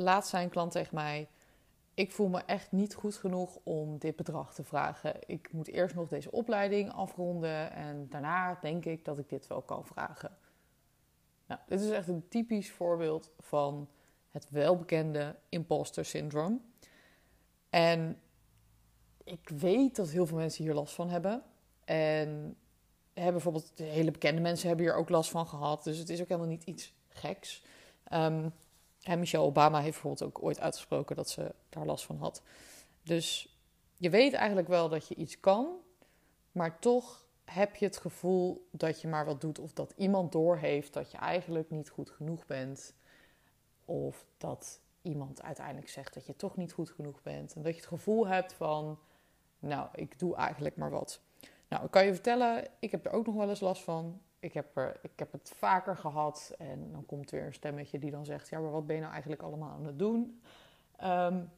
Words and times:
laatst 0.00 0.30
zei 0.30 0.44
een 0.44 0.50
klant 0.50 0.72
tegen 0.72 0.94
mij: 0.94 1.28
Ik 1.94 2.12
voel 2.12 2.28
me 2.28 2.42
echt 2.46 2.72
niet 2.72 2.94
goed 2.94 3.14
genoeg 3.14 3.58
om 3.62 3.98
dit 3.98 4.16
bedrag 4.16 4.54
te 4.54 4.64
vragen. 4.64 5.14
Ik 5.26 5.52
moet 5.52 5.68
eerst 5.68 5.94
nog 5.94 6.08
deze 6.08 6.30
opleiding 6.30 6.92
afronden 6.92 7.72
en 7.72 8.06
daarna 8.08 8.58
denk 8.60 8.84
ik 8.84 9.04
dat 9.04 9.18
ik 9.18 9.28
dit 9.28 9.46
wel 9.46 9.62
kan 9.62 9.86
vragen. 9.86 10.36
Nou, 11.46 11.60
dit 11.66 11.80
is 11.80 11.90
echt 11.90 12.08
een 12.08 12.28
typisch 12.28 12.70
voorbeeld 12.70 13.30
van 13.38 13.88
het 14.30 14.50
welbekende 14.50 15.36
imposter 15.48 16.04
syndroom. 16.04 16.62
En 17.70 18.20
ik 19.24 19.48
weet 19.48 19.96
dat 19.96 20.10
heel 20.10 20.26
veel 20.26 20.36
mensen 20.36 20.64
hier 20.64 20.74
last 20.74 20.94
van 20.94 21.08
hebben. 21.08 21.42
En 21.84 22.56
hebben 23.14 23.32
bijvoorbeeld 23.32 23.72
hele 23.74 24.10
bekende 24.10 24.40
mensen 24.40 24.68
hebben 24.68 24.86
hier 24.86 24.94
ook 24.94 25.08
last 25.08 25.30
van 25.30 25.46
gehad. 25.46 25.84
Dus 25.84 25.98
het 25.98 26.08
is 26.08 26.20
ook 26.20 26.28
helemaal 26.28 26.50
niet 26.50 26.64
iets 26.64 26.92
geks. 27.08 27.64
Um, 28.12 28.52
en 29.02 29.18
Michelle 29.18 29.44
Obama 29.44 29.80
heeft 29.80 29.92
bijvoorbeeld 29.92 30.22
ook 30.22 30.42
ooit 30.42 30.60
uitgesproken 30.60 31.16
dat 31.16 31.30
ze 31.30 31.54
daar 31.68 31.86
last 31.86 32.04
van 32.04 32.18
had. 32.18 32.42
Dus 33.02 33.58
je 33.96 34.10
weet 34.10 34.32
eigenlijk 34.32 34.68
wel 34.68 34.88
dat 34.88 35.08
je 35.08 35.14
iets 35.14 35.40
kan, 35.40 35.68
maar 36.52 36.78
toch 36.78 37.24
heb 37.44 37.76
je 37.76 37.84
het 37.84 37.96
gevoel 37.96 38.68
dat 38.70 39.00
je 39.00 39.08
maar 39.08 39.24
wat 39.24 39.40
doet 39.40 39.58
of 39.58 39.72
dat 39.72 39.92
iemand 39.96 40.32
doorheeft 40.32 40.92
dat 40.92 41.10
je 41.10 41.18
eigenlijk 41.18 41.70
niet 41.70 41.88
goed 41.88 42.10
genoeg 42.10 42.46
bent. 42.46 42.94
Of 43.84 44.26
dat 44.36 44.80
iemand 45.02 45.42
uiteindelijk 45.42 45.88
zegt 45.88 46.14
dat 46.14 46.26
je 46.26 46.36
toch 46.36 46.56
niet 46.56 46.72
goed 46.72 46.90
genoeg 46.90 47.22
bent. 47.22 47.54
En 47.54 47.62
dat 47.62 47.72
je 47.72 47.80
het 47.80 47.88
gevoel 47.88 48.26
hebt 48.26 48.52
van, 48.52 48.98
nou, 49.58 49.88
ik 49.94 50.18
doe 50.18 50.36
eigenlijk 50.36 50.76
maar 50.76 50.90
wat. 50.90 51.20
Nou, 51.68 51.84
ik 51.84 51.90
kan 51.90 52.04
je 52.04 52.12
vertellen, 52.12 52.68
ik 52.78 52.90
heb 52.90 53.06
er 53.06 53.12
ook 53.12 53.26
nog 53.26 53.34
wel 53.34 53.48
eens 53.48 53.60
last 53.60 53.82
van. 53.82 54.20
Ik 54.40 54.52
heb, 54.52 54.96
ik 55.02 55.18
heb 55.18 55.32
het 55.32 55.52
vaker 55.56 55.96
gehad 55.96 56.54
en 56.58 56.92
dan 56.92 57.06
komt 57.06 57.30
weer 57.30 57.46
een 57.46 57.54
stemmetje 57.54 57.98
die 57.98 58.10
dan 58.10 58.24
zegt: 58.24 58.48
Ja, 58.48 58.58
maar 58.58 58.70
wat 58.70 58.86
ben 58.86 58.94
je 58.94 59.00
nou 59.00 59.12
eigenlijk 59.12 59.42
allemaal 59.42 59.70
aan 59.70 59.86
het 59.86 59.98
doen? 59.98 60.40
Um, 61.02 61.50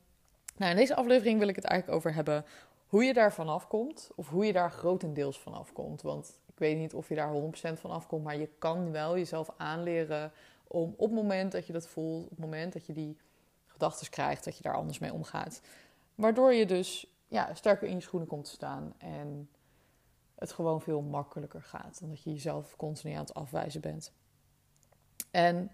nou, 0.56 0.70
in 0.70 0.76
deze 0.76 0.94
aflevering 0.94 1.38
wil 1.38 1.48
ik 1.48 1.56
het 1.56 1.64
eigenlijk 1.64 1.98
over 1.98 2.14
hebben 2.14 2.44
hoe 2.86 3.04
je 3.04 3.12
daar 3.12 3.32
vanaf 3.32 3.68
komt, 3.68 4.10
of 4.14 4.28
hoe 4.28 4.46
je 4.46 4.52
daar 4.52 4.70
grotendeels 4.70 5.40
vanaf 5.40 5.72
komt. 5.72 6.02
Want 6.02 6.38
ik 6.46 6.58
weet 6.58 6.78
niet 6.78 6.94
of 6.94 7.08
je 7.08 7.14
daar 7.14 7.34
100% 7.34 7.80
van 7.80 7.90
afkomt, 7.90 8.24
maar 8.24 8.36
je 8.36 8.48
kan 8.58 8.90
wel 8.90 9.16
jezelf 9.16 9.50
aanleren 9.56 10.32
om 10.66 10.94
op 10.96 11.10
het 11.10 11.18
moment 11.18 11.52
dat 11.52 11.66
je 11.66 11.72
dat 11.72 11.88
voelt, 11.88 12.24
op 12.24 12.30
het 12.30 12.38
moment 12.38 12.72
dat 12.72 12.86
je 12.86 12.92
die 12.92 13.16
gedachten 13.66 14.10
krijgt, 14.10 14.44
dat 14.44 14.56
je 14.56 14.62
daar 14.62 14.76
anders 14.76 14.98
mee 14.98 15.12
omgaat. 15.12 15.60
Waardoor 16.14 16.52
je 16.52 16.66
dus 16.66 17.06
ja, 17.28 17.54
sterker 17.54 17.88
in 17.88 17.94
je 17.94 18.00
schoenen 18.00 18.28
komt 18.28 18.44
te 18.44 18.50
staan 18.50 18.94
en 18.98 19.48
het 20.42 20.52
gewoon 20.52 20.80
veel 20.80 21.02
makkelijker 21.02 21.62
gaat. 21.62 22.00
Dan 22.00 22.08
dat 22.08 22.22
je 22.22 22.32
jezelf 22.32 22.76
continu 22.76 23.12
aan 23.12 23.20
het 23.20 23.34
afwijzen 23.34 23.80
bent. 23.80 24.12
En 25.30 25.70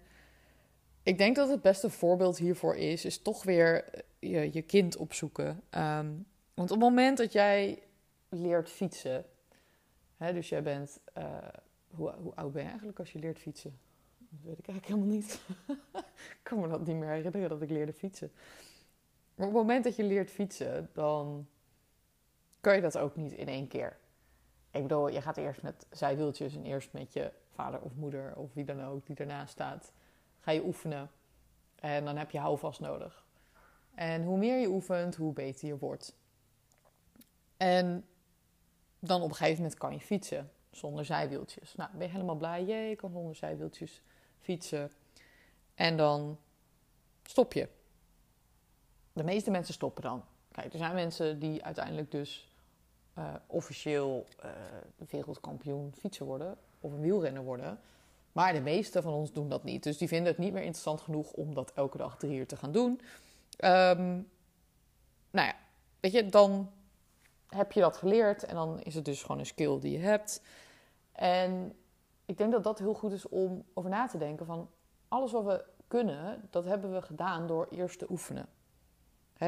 ik 1.03 1.17
denk 1.17 1.35
dat 1.35 1.49
het 1.49 1.61
beste 1.61 1.89
voorbeeld 1.89 2.37
hiervoor 2.37 2.75
is, 2.75 3.05
is 3.05 3.21
toch 3.21 3.43
weer 3.43 3.83
eh, 3.83 4.01
je, 4.19 4.53
je 4.53 4.61
kind 4.61 4.97
opzoeken. 4.97 5.61
Ehm, 5.69 6.11
want 6.53 6.71
op 6.71 6.79
het 6.81 6.89
moment 6.89 7.17
dat 7.17 7.31
jij 7.31 7.83
leert 8.29 8.69
fietsen, 8.69 9.25
hè, 10.17 10.33
dus 10.33 10.49
jij 10.49 10.63
bent, 10.63 10.99
uh, 11.17 11.37
hoe, 11.95 12.13
hoe, 12.21 12.35
oud 12.35 12.51
ben 12.51 12.61
je 12.61 12.67
eigenlijk 12.67 12.99
als 12.99 13.11
je 13.11 13.19
leert 13.19 13.39
fietsen? 13.39 13.79
Dat 14.17 14.39
weet 14.43 14.59
ik 14.59 14.67
eigenlijk 14.67 14.87
helemaal 14.87 15.15
niet. 15.15 15.41
ik 16.37 16.39
kan 16.43 16.59
me 16.59 16.67
dat 16.67 16.85
niet 16.85 16.95
meer 16.95 17.09
herinneren 17.09 17.49
dat 17.49 17.61
ik 17.61 17.69
leerde 17.69 17.93
fietsen. 17.93 18.31
Maar 19.35 19.47
op 19.47 19.53
het 19.53 19.61
moment 19.61 19.83
dat 19.83 19.95
je 19.95 20.03
leert 20.03 20.31
fietsen, 20.31 20.89
dan 20.93 21.47
kan 22.61 22.75
je 22.75 22.81
dat 22.81 22.97
ook 22.97 23.15
niet 23.15 23.31
in 23.31 23.47
één 23.47 23.67
keer. 23.67 23.97
Ik 24.71 24.81
bedoel, 24.81 25.07
je 25.07 25.21
gaat 25.21 25.37
eerst 25.37 25.61
met 25.61 25.85
zijwieltjes 25.91 26.55
en 26.55 26.63
eerst 26.63 26.93
met 26.93 27.13
je 27.13 27.31
vader 27.49 27.81
of 27.81 27.95
moeder 27.95 28.35
of 28.35 28.53
wie 28.53 28.65
dan 28.65 28.83
ook 28.83 29.05
die 29.05 29.15
ernaast 29.15 29.51
staat. 29.51 29.91
Ga 30.39 30.51
je 30.51 30.65
oefenen 30.65 31.11
en 31.75 32.05
dan 32.05 32.17
heb 32.17 32.31
je 32.31 32.39
houvast 32.39 32.79
nodig. 32.79 33.25
En 33.95 34.23
hoe 34.23 34.37
meer 34.37 34.59
je 34.59 34.67
oefent, 34.67 35.15
hoe 35.15 35.33
beter 35.33 35.67
je 35.67 35.77
wordt. 35.77 36.15
En 37.57 38.05
dan 38.99 39.21
op 39.21 39.29
een 39.29 39.35
gegeven 39.35 39.61
moment 39.61 39.79
kan 39.79 39.93
je 39.93 39.99
fietsen 39.99 40.51
zonder 40.71 41.05
zijwieltjes. 41.05 41.75
Nou, 41.75 41.89
ben 41.91 42.07
je 42.07 42.13
helemaal 42.13 42.35
blij? 42.35 42.65
Je 42.65 42.95
kan 42.95 43.11
zonder 43.11 43.35
zijwieltjes 43.35 44.01
fietsen. 44.39 44.91
En 45.75 45.97
dan 45.97 46.39
stop 47.23 47.53
je. 47.53 47.69
De 49.13 49.23
meeste 49.23 49.51
mensen 49.51 49.73
stoppen 49.73 50.03
dan. 50.03 50.23
Kijk, 50.51 50.73
er 50.73 50.79
zijn 50.79 50.93
mensen 50.93 51.39
die 51.39 51.63
uiteindelijk 51.63 52.11
dus 52.11 52.48
uh, 53.17 53.33
officieel 53.47 54.25
uh, 54.43 54.51
wereldkampioen 55.09 55.93
fietsen 55.97 56.25
worden 56.25 56.57
of 56.79 56.91
een 56.91 57.01
wielrenner 57.01 57.43
worden. 57.43 57.79
Maar 58.31 58.53
de 58.53 58.61
meeste 58.61 59.01
van 59.01 59.13
ons 59.13 59.31
doen 59.33 59.49
dat 59.49 59.63
niet. 59.63 59.83
Dus 59.83 59.97
die 59.97 60.07
vinden 60.07 60.27
het 60.27 60.37
niet 60.37 60.53
meer 60.53 60.63
interessant 60.63 61.01
genoeg 61.01 61.31
om 61.31 61.53
dat 61.53 61.71
elke 61.73 61.97
dag 61.97 62.17
drie 62.17 62.37
uur 62.37 62.47
te 62.47 62.55
gaan 62.55 62.71
doen. 62.71 63.01
Um, 63.63 64.29
nou 65.31 65.47
ja, 65.47 65.55
weet 65.99 66.11
je, 66.11 66.25
dan 66.25 66.71
heb 67.47 67.71
je 67.71 67.79
dat 67.79 67.97
geleerd 67.97 68.43
en 68.43 68.55
dan 68.55 68.81
is 68.81 68.95
het 68.95 69.05
dus 69.05 69.21
gewoon 69.21 69.39
een 69.39 69.45
skill 69.45 69.79
die 69.79 69.91
je 69.91 69.97
hebt. 69.97 70.41
En 71.11 71.73
ik 72.25 72.37
denk 72.37 72.51
dat 72.51 72.63
dat 72.63 72.79
heel 72.79 72.93
goed 72.93 73.11
is 73.11 73.27
om 73.27 73.63
over 73.73 73.89
na 73.89 74.07
te 74.07 74.17
denken 74.17 74.45
van 74.45 74.69
alles 75.07 75.31
wat 75.31 75.43
we 75.43 75.65
kunnen, 75.87 76.47
dat 76.49 76.65
hebben 76.65 76.93
we 76.93 77.01
gedaan 77.01 77.47
door 77.47 77.67
eerst 77.71 77.99
te 77.99 78.09
oefenen. 78.09 78.45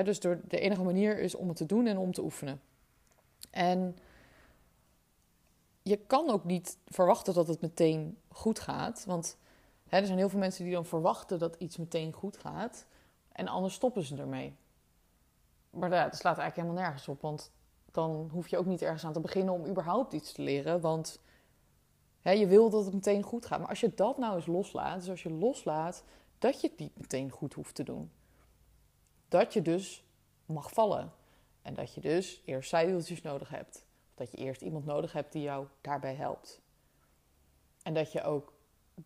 dus 0.03 0.19
door, 0.19 0.39
de 0.47 0.59
enige 0.59 0.83
manier 0.83 1.19
is 1.19 1.35
om 1.35 1.47
het 1.47 1.57
te 1.57 1.65
doen 1.65 1.87
en 1.87 1.97
om 1.97 2.11
te 2.11 2.21
oefenen. 2.21 2.61
En 3.51 3.97
je 5.81 5.97
kan 5.97 6.29
ook 6.29 6.43
niet 6.43 6.77
verwachten 6.85 7.33
dat 7.33 7.47
het 7.47 7.61
meteen 7.61 8.17
goed 8.29 8.59
gaat. 8.59 9.05
Want 9.05 9.37
hè, 9.87 9.97
er 9.97 10.05
zijn 10.05 10.17
heel 10.17 10.29
veel 10.29 10.39
mensen 10.39 10.63
die 10.63 10.73
dan 10.73 10.85
verwachten 10.85 11.39
dat 11.39 11.55
iets 11.55 11.77
meteen 11.77 12.13
goed 12.13 12.37
gaat. 12.37 12.85
En 13.31 13.47
anders 13.47 13.73
stoppen 13.73 14.03
ze 14.03 14.17
ermee. 14.17 14.55
Maar 15.69 15.89
dat 15.89 16.15
slaat 16.15 16.37
eigenlijk 16.37 16.55
helemaal 16.55 16.83
nergens 16.83 17.07
op. 17.07 17.21
Want 17.21 17.51
dan 17.91 18.29
hoef 18.31 18.47
je 18.47 18.57
ook 18.57 18.65
niet 18.65 18.81
ergens 18.81 19.05
aan 19.05 19.13
te 19.13 19.19
beginnen 19.19 19.53
om 19.53 19.65
überhaupt 19.65 20.13
iets 20.13 20.31
te 20.31 20.41
leren. 20.41 20.81
Want 20.81 21.19
hè, 22.21 22.31
je 22.31 22.47
wil 22.47 22.69
dat 22.69 22.85
het 22.85 22.93
meteen 22.93 23.23
goed 23.23 23.45
gaat. 23.45 23.59
Maar 23.59 23.69
als 23.69 23.79
je 23.79 23.93
dat 23.95 24.17
nou 24.17 24.35
eens 24.35 24.45
loslaat, 24.45 24.99
dus 24.99 25.09
als 25.09 25.23
je 25.23 25.31
loslaat 25.31 26.03
dat 26.39 26.61
je 26.61 26.67
het 26.67 26.79
niet 26.79 26.97
meteen 26.97 27.29
goed 27.29 27.53
hoeft 27.53 27.75
te 27.75 27.83
doen. 27.83 28.11
Dat 29.27 29.53
je 29.53 29.61
dus 29.61 30.03
mag 30.45 30.71
vallen. 30.73 31.11
En 31.61 31.73
dat 31.73 31.93
je 31.93 32.01
dus 32.01 32.41
eerst 32.45 32.69
zijwieltjes 32.69 33.21
nodig 33.21 33.49
hebt. 33.49 33.85
Dat 34.13 34.31
je 34.31 34.37
eerst 34.37 34.61
iemand 34.61 34.85
nodig 34.85 35.13
hebt 35.13 35.31
die 35.31 35.41
jou 35.41 35.67
daarbij 35.81 36.15
helpt. 36.15 36.61
En 37.83 37.93
dat 37.93 38.11
je 38.11 38.23
ook 38.23 38.53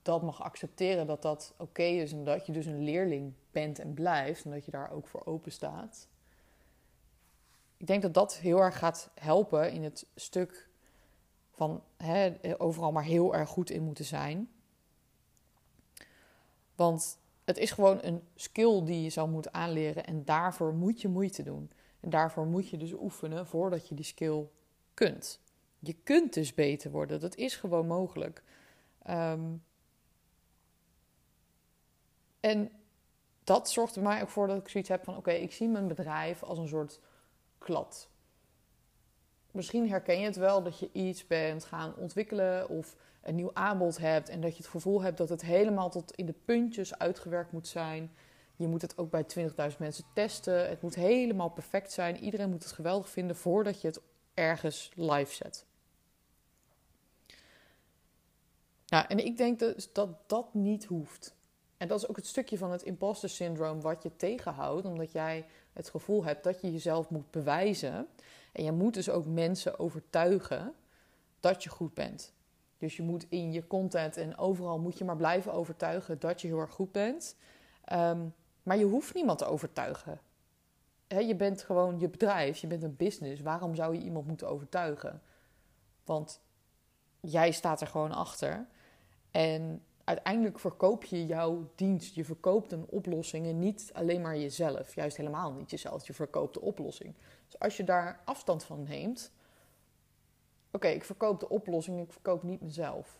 dat 0.01 0.21
mag 0.21 0.41
accepteren 0.41 1.07
dat 1.07 1.21
dat 1.21 1.53
oké 1.57 1.83
is 1.83 2.11
en 2.11 2.23
dat 2.23 2.45
je 2.45 2.51
dus 2.51 2.65
een 2.65 2.83
leerling 2.83 3.33
bent 3.51 3.79
en 3.79 3.93
blijft 3.93 4.45
en 4.45 4.51
dat 4.51 4.65
je 4.65 4.71
daar 4.71 4.91
ook 4.91 5.07
voor 5.07 5.25
open 5.25 5.51
staat. 5.51 6.07
Ik 7.77 7.87
denk 7.87 8.01
dat 8.01 8.13
dat 8.13 8.37
heel 8.37 8.59
erg 8.59 8.77
gaat 8.77 9.09
helpen 9.15 9.71
in 9.71 9.83
het 9.83 10.07
stuk 10.15 10.69
van 11.51 11.83
hè, 11.97 12.33
overal 12.57 12.91
maar 12.91 13.03
heel 13.03 13.35
erg 13.35 13.49
goed 13.49 13.69
in 13.69 13.83
moeten 13.83 14.05
zijn. 14.05 14.49
Want 16.75 17.17
het 17.43 17.57
is 17.57 17.71
gewoon 17.71 17.99
een 18.01 18.21
skill 18.35 18.83
die 18.83 19.01
je 19.01 19.09
zou 19.09 19.29
moeten 19.29 19.53
aanleren 19.53 20.05
en 20.05 20.25
daarvoor 20.25 20.73
moet 20.73 21.01
je 21.01 21.07
moeite 21.07 21.43
doen. 21.43 21.71
En 22.05 22.11
daarvoor 22.11 22.45
moet 22.45 22.69
je 22.69 22.77
dus 22.77 22.93
oefenen 22.93 23.47
voordat 23.47 23.87
je 23.87 23.95
die 23.95 24.05
skill 24.05 24.47
kunt. 24.93 25.39
Je 25.79 25.93
kunt 25.93 26.33
dus 26.33 26.53
beter 26.53 26.91
worden. 26.91 27.19
Dat 27.19 27.35
is 27.35 27.55
gewoon 27.55 27.87
mogelijk. 27.87 28.43
Um, 29.09 29.63
en 32.39 32.71
dat 33.43 33.69
zorgt 33.69 33.95
er 33.95 34.01
mij 34.01 34.21
ook 34.21 34.29
voor 34.29 34.47
dat 34.47 34.57
ik 34.57 34.69
zoiets 34.69 34.89
heb 34.89 35.03
van: 35.03 35.17
oké, 35.17 35.31
ik 35.31 35.51
zie 35.51 35.67
mijn 35.67 35.87
bedrijf 35.87 36.43
als 36.43 36.57
een 36.57 36.67
soort 36.67 36.99
klad. 37.57 38.09
Misschien 39.51 39.89
herken 39.89 40.19
je 40.19 40.25
het 40.25 40.35
wel 40.35 40.63
dat 40.63 40.79
je 40.79 40.89
iets 40.91 41.27
bent 41.27 41.65
gaan 41.65 41.95
ontwikkelen 41.95 42.69
of 42.69 42.95
een 43.21 43.35
nieuw 43.35 43.53
aanbod 43.53 43.97
hebt 43.97 44.29
en 44.29 44.41
dat 44.41 44.51
je 44.51 44.63
het 44.63 44.71
gevoel 44.71 45.01
hebt 45.01 45.17
dat 45.17 45.29
het 45.29 45.41
helemaal 45.41 45.89
tot 45.89 46.11
in 46.11 46.25
de 46.25 46.35
puntjes 46.45 46.97
uitgewerkt 46.97 47.51
moet 47.51 47.67
zijn. 47.67 48.11
Je 48.55 48.67
moet 48.67 48.81
het 48.81 48.97
ook 48.97 49.09
bij 49.09 49.25
20.000 49.71 49.77
mensen 49.77 50.05
testen. 50.13 50.69
Het 50.69 50.81
moet 50.81 50.95
helemaal 50.95 51.49
perfect 51.49 51.91
zijn. 51.91 52.17
Iedereen 52.17 52.49
moet 52.49 52.63
het 52.63 52.71
geweldig 52.71 53.09
vinden 53.09 53.35
voordat 53.35 53.81
je 53.81 53.87
het 53.87 54.01
ergens 54.33 54.91
live 54.95 55.33
zet. 55.33 55.65
Nou, 58.87 59.05
en 59.07 59.25
ik 59.25 59.37
denk 59.37 59.59
dus 59.59 59.93
dat 59.93 60.29
dat 60.29 60.53
niet 60.53 60.85
hoeft. 60.85 61.35
En 61.77 61.87
dat 61.87 61.99
is 62.01 62.07
ook 62.07 62.15
het 62.15 62.27
stukje 62.27 62.57
van 62.57 62.71
het 62.71 62.83
imposter 62.83 63.29
syndroom 63.29 63.81
wat 63.81 64.03
je 64.03 64.15
tegenhoudt, 64.15 64.85
omdat 64.85 65.11
jij 65.11 65.45
het 65.73 65.89
gevoel 65.89 66.23
hebt 66.23 66.43
dat 66.43 66.61
je 66.61 66.71
jezelf 66.71 67.09
moet 67.09 67.31
bewijzen. 67.31 68.07
En 68.51 68.63
je 68.63 68.71
moet 68.71 68.93
dus 68.93 69.09
ook 69.09 69.25
mensen 69.25 69.79
overtuigen 69.79 70.73
dat 71.39 71.63
je 71.63 71.69
goed 71.69 71.93
bent. 71.93 72.33
Dus 72.77 72.95
je 72.95 73.03
moet 73.03 73.25
in 73.29 73.51
je 73.51 73.67
content 73.67 74.17
en 74.17 74.37
overal 74.37 74.79
moet 74.79 74.97
je 74.97 75.05
maar 75.05 75.17
blijven 75.17 75.53
overtuigen 75.53 76.19
dat 76.19 76.41
je 76.41 76.47
heel 76.47 76.59
erg 76.59 76.71
goed 76.71 76.91
bent. 76.91 77.35
Um, 77.93 78.33
maar 78.65 78.77
je 78.77 78.85
hoeft 78.85 79.13
niemand 79.13 79.37
te 79.37 79.45
overtuigen. 79.45 80.19
je 81.07 81.35
bent 81.35 81.63
gewoon 81.63 81.99
je 81.99 82.09
bedrijf, 82.09 82.57
je 82.57 82.67
bent 82.67 82.83
een 82.83 82.95
business. 82.95 83.41
Waarom 83.41 83.75
zou 83.75 83.93
je 83.93 84.01
iemand 84.01 84.27
moeten 84.27 84.49
overtuigen? 84.49 85.21
Want 86.03 86.41
jij 87.19 87.51
staat 87.51 87.81
er 87.81 87.87
gewoon 87.87 88.11
achter. 88.11 88.67
En 89.31 89.83
uiteindelijk 90.03 90.59
verkoop 90.59 91.03
je 91.03 91.25
jouw 91.25 91.69
dienst. 91.75 92.15
Je 92.15 92.25
verkoopt 92.25 92.71
een 92.71 92.85
oplossing 92.89 93.45
en 93.45 93.59
niet 93.59 93.91
alleen 93.93 94.21
maar 94.21 94.37
jezelf. 94.37 94.95
Juist 94.95 95.17
helemaal 95.17 95.51
niet 95.51 95.69
jezelf. 95.69 96.07
Je 96.07 96.13
verkoopt 96.13 96.53
de 96.53 96.61
oplossing. 96.61 97.13
Dus 97.45 97.59
als 97.59 97.77
je 97.77 97.83
daar 97.83 98.21
afstand 98.23 98.63
van 98.63 98.83
neemt. 98.83 99.31
Oké, 100.71 100.87
ik 100.87 101.03
verkoop 101.03 101.39
de 101.39 101.49
oplossing, 101.49 102.01
ik 102.01 102.11
verkoop 102.11 102.43
niet 102.43 102.61
mezelf. 102.61 103.19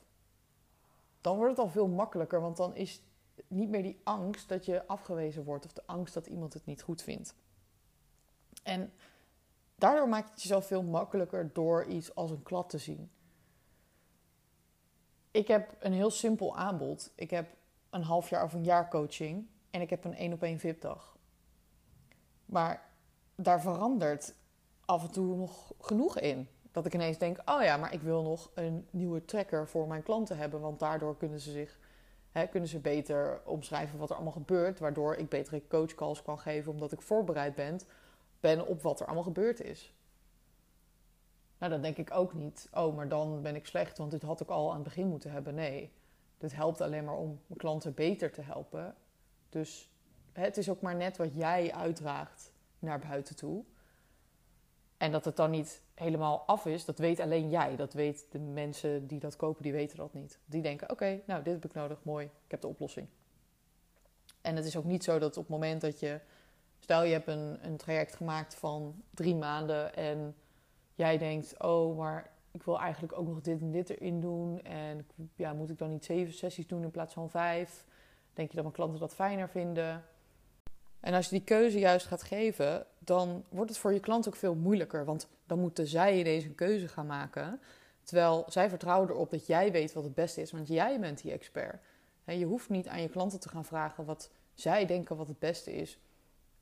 Dan 1.22 1.36
wordt 1.36 1.52
het 1.52 1.66
al 1.66 1.72
veel 1.72 1.88
makkelijker, 1.88 2.42
want 2.42 2.58
dan 2.58 2.76
is 2.76 3.02
niet 3.48 3.70
meer 3.70 3.84
die 3.84 4.02
angst 4.04 4.50
dat 4.50 4.66
je 4.66 4.88
afgewezen 4.88 5.44
wordt 5.44 5.66
of 5.66 5.74
de 5.74 5.84
angst 5.86 6.14
dat 6.14 6.28
iemand 6.28 6.54
het 6.54 6.66
niet 6.66 6.82
goed 6.82 7.02
vindt. 7.02 7.36
En 8.64 8.94
daardoor 9.76 10.10
maakt 10.10 10.30
het 10.30 10.42
jezelf 10.42 10.66
veel 10.66 10.84
makkelijker 10.84 11.50
door 11.54 11.86
iets 11.86 12.16
als 12.16 12.32
een 12.32 12.44
klad 12.44 12.70
te 12.70 12.78
zien. 12.78 13.10
Ik 15.32 15.48
heb 15.48 15.76
een 15.80 15.94
heel 15.94 16.12
simpel 16.12 16.58
aanbod. 16.58 17.12
Ik 17.16 17.30
heb 17.30 17.56
een 17.90 18.04
half 18.04 18.30
jaar 18.30 18.44
of 18.44 18.54
een 18.54 18.64
jaar 18.64 18.90
coaching 18.90 19.48
en 19.70 19.82
ik 19.82 19.90
heb 19.90 20.04
een 20.04 20.16
één 20.16 20.34
op 20.34 20.44
één 20.44 20.60
VIP-dag. 20.60 21.18
Maar 22.46 22.90
daar 23.36 23.62
verandert 23.62 24.34
af 24.86 25.04
en 25.04 25.12
toe 25.12 25.36
nog 25.36 25.74
genoeg 25.80 26.20
in. 26.20 26.48
Dat 26.72 26.86
ik 26.86 26.94
ineens 26.94 27.18
denk: 27.18 27.42
oh 27.46 27.64
ja, 27.64 27.78
maar 27.78 27.94
ik 27.94 28.02
wil 28.02 28.24
nog 28.24 28.52
een 28.54 28.88
nieuwe 28.90 29.26
tracker 29.26 29.68
voor 29.68 29.88
mijn 29.88 30.04
klanten 30.04 30.38
hebben, 30.38 30.62
want 30.62 30.80
daardoor 30.80 31.18
kunnen 31.18 31.40
ze 31.40 31.52
zich 31.52 31.80
kunnen 32.44 32.70
ze 32.70 32.80
beter 32.80 33.42
omschrijven 33.46 34.00
wat 34.00 34.10
er 34.10 34.16
allemaal 34.16 34.34
gebeurt, 34.34 34.80
waardoor 34.80 35.16
ik 35.16 35.30
betere 35.30 35.68
coachcalls 35.68 36.22
kan 36.22 36.40
geven 36.40 36.72
omdat 36.72 36.92
ik 36.92 37.02
voorbereid 37.02 37.56
ben, 37.56 37.80
ben 38.40 38.68
op 38.68 38.82
wat 38.82 39.00
er 39.00 39.06
allemaal 39.06 39.24
gebeurd 39.24 39.62
is. 39.62 39.94
Nou, 41.58 41.72
dan 41.72 41.82
denk 41.82 41.98
ik 41.98 42.14
ook 42.14 42.34
niet, 42.34 42.68
oh, 42.74 42.96
maar 42.96 43.08
dan 43.08 43.42
ben 43.42 43.56
ik 43.56 43.66
slecht, 43.66 43.98
want 43.98 44.12
dit 44.12 44.22
had 44.22 44.42
ik 44.42 44.50
al 44.50 44.70
aan 44.70 44.76
het 44.76 44.84
begin 44.84 45.08
moeten 45.08 45.32
hebben. 45.32 45.56
Nee, 45.56 45.92
dit 46.38 46.56
helpt 46.56 46.82
alleen 46.82 47.04
maar 47.04 47.18
om 47.18 47.40
mijn 47.48 47.60
klanten 47.60 47.94
beter 47.94 48.32
te 48.32 48.42
helpen. 48.42 48.96
Dus 49.50 49.90
het 50.32 50.58
is 50.58 50.70
ook 50.70 50.82
maar 50.82 50.96
net 50.96 51.18
wat 51.18 51.36
jij 51.36 51.74
uitdraagt 51.74 52.52
naar 52.80 53.00
buiten 53.00 53.36
toe. 53.36 53.64
En 54.98 55.12
dat 55.12 55.26
het 55.26 55.36
dan 55.36 55.50
niet 55.52 55.82
helemaal 55.96 56.44
af 56.46 56.66
is, 56.66 56.86
dat 56.86 56.98
weet 56.98 57.20
alleen 57.20 57.50
jij. 57.50 57.76
Dat 57.76 57.94
weet 57.94 58.26
de 58.32 58.40
mensen 58.40 59.08
die 59.08 59.20
dat 59.20 59.36
kopen, 59.36 59.64
die 59.64 59.72
weten 59.72 59.98
dat 59.98 60.14
niet. 60.14 60.40
Die 60.46 60.62
denken, 60.62 60.90
oké, 60.90 61.22
nou, 61.26 61.44
dit 61.44 61.54
heb 61.54 61.66
ik 61.66 61.74
nodig, 61.74 62.04
mooi, 62.04 62.26
ik 62.26 62.52
heb 62.52 62.62
de 62.62 62.68
oplossing. 62.68 63.08
En 64.42 64.56
het 64.56 64.66
is 64.66 64.78
ook 64.78 64.84
niet 64.84 65.04
zo 65.04 65.20
dat 65.20 65.38
op 65.38 65.44
het 65.44 65.52
moment 65.52 65.82
dat 65.82 66.00
je... 66.00 66.20
Stel, 66.80 67.04
je 67.04 67.14
hebt 67.14 67.28
een, 67.28 67.66
een 67.66 67.78
traject 67.78 68.16
gemaakt 68.16 68.56
van 68.56 69.04
drie 69.10 69.36
maanden 69.36 69.96
en 69.96 70.36
jij 70.94 71.18
denkt, 71.18 71.64
oh, 71.64 71.98
maar 71.98 72.32
ik 72.52 72.64
wil 72.64 72.80
eigenlijk 72.80 73.18
ook 73.18 73.28
nog 73.28 73.42
dit 73.42 73.62
en 73.62 73.72
dit 73.72 73.90
erin 73.90 74.20
doen. 74.20 74.62
En 74.62 75.08
ja, 75.36 75.54
moet 75.54 75.70
ik 75.70 75.78
dan 75.78 75.90
niet 75.90 76.06
zeven 76.06 76.34
sessies 76.34 76.68
doen 76.68 76.84
in 76.84 76.92
plaats 76.92 77.14
van 77.14 77.30
vijf? 77.30 77.86
Denk 78.34 78.50
je 78.50 78.56
dat 78.56 78.64
mijn 78.64 78.76
klanten 78.76 79.00
dat 79.00 79.16
fijner 79.16 79.50
vinden? 79.50 80.04
En 81.06 81.14
als 81.14 81.30
je 81.30 81.36
die 81.36 81.44
keuze 81.44 81.80
juist 81.80 82.06
gaat 82.06 82.24
geven, 82.24 82.86
dan 83.00 83.44
wordt 83.50 83.70
het 83.70 83.80
voor 83.80 83.94
je 83.94 84.00
klant 84.00 84.28
ook 84.28 84.36
veel 84.36 84.56
moeilijker. 84.56 85.06
Want 85.06 85.28
dan 85.46 85.60
moeten 85.60 85.88
zij 85.88 86.20
ineens 86.20 86.44
een 86.44 86.56
keuze 86.56 86.88
gaan 86.88 87.06
maken. 87.06 87.60
Terwijl 88.04 88.46
zij 88.48 88.70
vertrouwen 88.70 89.10
erop 89.10 89.32
dat 89.32 89.48
jij 89.48 89.72
weet 89.72 89.94
wat 89.94 90.04
het 90.04 90.14
beste 90.14 90.42
is, 90.42 90.52
want 90.52 90.68
jij 90.68 91.00
bent 91.00 91.22
die 91.22 91.32
expert. 91.32 91.82
je 92.26 92.46
hoeft 92.46 92.70
niet 92.70 92.88
aan 92.88 93.02
je 93.02 93.10
klanten 93.10 93.40
te 93.40 93.50
gaan 93.50 93.66
vragen 93.66 94.06
wat 94.06 94.30
zij 94.54 94.86
denken 94.86 95.18
wat 95.18 95.28
het 95.28 95.40
beste 95.40 95.76
is. 95.76 96.00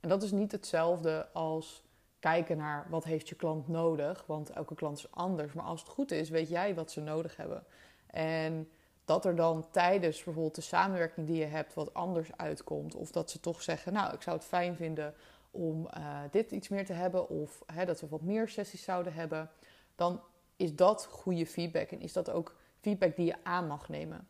En 0.00 0.08
dat 0.08 0.22
is 0.22 0.32
niet 0.32 0.52
hetzelfde 0.52 1.28
als 1.32 1.84
kijken 2.18 2.56
naar 2.56 2.86
wat 2.88 3.04
heeft 3.04 3.28
je 3.28 3.34
klant 3.34 3.68
nodig, 3.68 4.24
want 4.26 4.50
elke 4.50 4.74
klant 4.74 4.98
is 4.98 5.10
anders. 5.10 5.52
Maar 5.52 5.64
als 5.64 5.80
het 5.80 5.88
goed 5.88 6.10
is, 6.10 6.30
weet 6.30 6.48
jij 6.48 6.74
wat 6.74 6.90
ze 6.90 7.00
nodig 7.00 7.36
hebben. 7.36 7.64
En 8.06 8.68
dat 9.04 9.24
er 9.24 9.36
dan 9.36 9.66
tijdens 9.70 10.24
bijvoorbeeld 10.24 10.54
de 10.54 10.60
samenwerking 10.60 11.26
die 11.26 11.36
je 11.36 11.44
hebt 11.44 11.74
wat 11.74 11.94
anders 11.94 12.36
uitkomt. 12.36 12.94
Of 12.94 13.10
dat 13.10 13.30
ze 13.30 13.40
toch 13.40 13.62
zeggen, 13.62 13.92
nou, 13.92 14.14
ik 14.14 14.22
zou 14.22 14.36
het 14.36 14.46
fijn 14.46 14.76
vinden 14.76 15.14
om 15.50 15.88
uh, 15.96 16.18
dit 16.30 16.50
iets 16.50 16.68
meer 16.68 16.84
te 16.84 16.92
hebben. 16.92 17.28
Of 17.28 17.62
hè, 17.66 17.84
dat 17.84 18.00
we 18.00 18.08
wat 18.08 18.22
meer 18.22 18.48
sessies 18.48 18.82
zouden 18.82 19.14
hebben. 19.14 19.50
Dan 19.94 20.20
is 20.56 20.74
dat 20.74 21.06
goede 21.10 21.46
feedback. 21.46 21.90
En 21.90 22.00
is 22.00 22.12
dat 22.12 22.30
ook 22.30 22.56
feedback 22.80 23.16
die 23.16 23.26
je 23.26 23.36
aan 23.42 23.66
mag 23.66 23.88
nemen. 23.88 24.28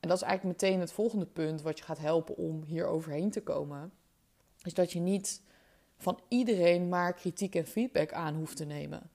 En 0.00 0.08
dat 0.08 0.16
is 0.16 0.22
eigenlijk 0.22 0.60
meteen 0.60 0.80
het 0.80 0.92
volgende 0.92 1.26
punt 1.26 1.62
wat 1.62 1.78
je 1.78 1.84
gaat 1.84 1.98
helpen 1.98 2.36
om 2.36 2.62
hier 2.62 2.86
overheen 2.86 3.30
te 3.30 3.42
komen. 3.42 3.92
Is 4.62 4.74
dat 4.74 4.92
je 4.92 5.00
niet 5.00 5.42
van 5.96 6.20
iedereen 6.28 6.88
maar 6.88 7.12
kritiek 7.12 7.54
en 7.54 7.66
feedback 7.66 8.12
aan 8.12 8.34
hoeft 8.34 8.56
te 8.56 8.64
nemen. 8.64 9.10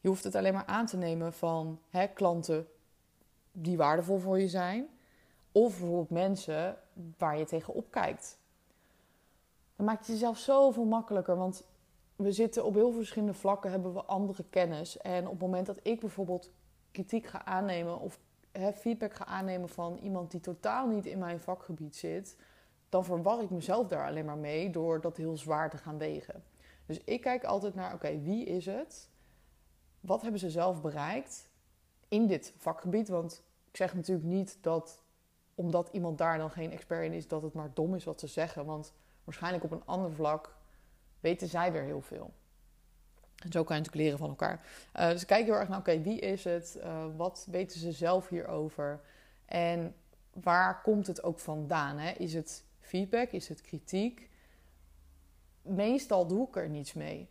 Je 0.00 0.08
hoeft 0.08 0.24
het 0.24 0.34
alleen 0.34 0.52
maar 0.52 0.66
aan 0.66 0.86
te 0.86 0.96
nemen 0.96 1.32
van 1.32 1.80
hè, 1.88 2.06
klanten 2.06 2.66
die 3.52 3.76
waardevol 3.76 4.18
voor 4.18 4.40
je 4.40 4.48
zijn. 4.48 4.88
Of 5.52 5.78
bijvoorbeeld 5.78 6.10
mensen 6.10 6.78
waar 7.18 7.38
je 7.38 7.44
tegenop 7.44 7.90
kijkt. 7.90 8.38
Dan 9.76 9.86
maakt 9.86 9.98
het 9.98 10.08
jezelf 10.08 10.38
zoveel 10.38 10.84
makkelijker. 10.84 11.36
Want 11.36 11.64
we 12.16 12.32
zitten 12.32 12.64
op 12.64 12.74
heel 12.74 12.92
verschillende 12.92 13.34
vlakken, 13.34 13.70
hebben 13.70 13.94
we 13.94 14.04
andere 14.04 14.44
kennis. 14.50 14.98
En 14.98 15.24
op 15.24 15.30
het 15.30 15.40
moment 15.40 15.66
dat 15.66 15.78
ik 15.82 16.00
bijvoorbeeld 16.00 16.50
kritiek 16.90 17.26
ga 17.26 17.44
aannemen 17.44 17.98
of 17.98 18.20
feedback 18.74 19.14
ga 19.14 19.26
aannemen 19.26 19.68
van 19.68 19.96
iemand 19.96 20.30
die 20.30 20.40
totaal 20.40 20.88
niet 20.88 21.06
in 21.06 21.18
mijn 21.18 21.40
vakgebied 21.40 21.96
zit, 21.96 22.36
dan 22.88 23.04
verwar 23.04 23.42
ik 23.42 23.50
mezelf 23.50 23.86
daar 23.86 24.06
alleen 24.06 24.24
maar 24.24 24.38
mee 24.38 24.70
door 24.70 25.00
dat 25.00 25.16
heel 25.16 25.36
zwaar 25.36 25.70
te 25.70 25.76
gaan 25.76 25.98
wegen. 25.98 26.42
Dus 26.86 27.00
ik 27.04 27.20
kijk 27.20 27.44
altijd 27.44 27.74
naar, 27.74 27.94
oké, 27.94 28.20
wie 28.20 28.44
is 28.44 28.66
het? 28.66 29.08
Wat 30.00 30.22
hebben 30.22 30.40
ze 30.40 30.50
zelf 30.50 30.80
bereikt 30.80 31.49
in 32.10 32.26
dit 32.26 32.52
vakgebied? 32.56 33.08
Want 33.08 33.42
ik 33.70 33.76
zeg 33.76 33.94
natuurlijk 33.94 34.26
niet 34.26 34.58
dat 34.60 35.02
omdat 35.54 35.88
iemand 35.92 36.18
daar 36.18 36.38
dan 36.38 36.50
geen 36.50 36.72
expert 36.72 37.04
in 37.04 37.12
is, 37.12 37.28
dat 37.28 37.42
het 37.42 37.52
maar 37.52 37.70
dom 37.74 37.94
is 37.94 38.04
wat 38.04 38.20
ze 38.20 38.26
zeggen. 38.26 38.64
Want 38.64 38.92
waarschijnlijk 39.24 39.64
op 39.64 39.70
een 39.70 39.84
ander 39.84 40.12
vlak 40.12 40.54
weten 41.20 41.48
zij 41.48 41.72
weer 41.72 41.82
heel 41.82 42.00
veel. 42.00 42.32
En 43.36 43.52
zo 43.52 43.64
kan 43.64 43.76
je 43.76 43.82
natuurlijk 43.82 44.04
leren 44.04 44.18
van 44.18 44.28
elkaar. 44.28 44.66
Uh, 44.96 45.08
dus 45.08 45.24
kijk 45.24 45.44
heel 45.44 45.54
erg 45.54 45.68
naar, 45.68 45.78
oké, 45.78 46.00
wie 46.00 46.18
is 46.18 46.44
het? 46.44 46.78
Uh, 46.78 47.04
wat 47.16 47.46
weten 47.50 47.80
ze 47.80 47.92
zelf 47.92 48.28
hierover? 48.28 49.00
En 49.44 49.94
waar 50.32 50.82
komt 50.82 51.06
het 51.06 51.22
ook 51.22 51.38
vandaan? 51.38 51.98
Hè? 51.98 52.10
Is 52.10 52.34
het 52.34 52.64
feedback? 52.80 53.30
Is 53.30 53.48
het 53.48 53.60
kritiek? 53.60 54.30
Meestal 55.62 56.26
doe 56.26 56.48
ik 56.48 56.56
er 56.56 56.68
niets 56.68 56.92
mee. 56.92 57.28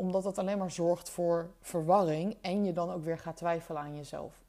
Omdat 0.00 0.22
dat 0.22 0.38
alleen 0.38 0.58
maar 0.58 0.70
zorgt 0.70 1.10
voor 1.10 1.50
verwarring 1.60 2.36
en 2.40 2.64
je 2.64 2.72
dan 2.72 2.90
ook 2.90 3.04
weer 3.04 3.18
gaat 3.18 3.36
twijfelen 3.36 3.82
aan 3.82 3.96
jezelf. 3.96 4.40